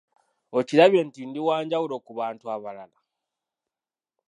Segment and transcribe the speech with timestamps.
[0.59, 2.97] Okirabye nti ndi wa njawulo ku bantu abalala.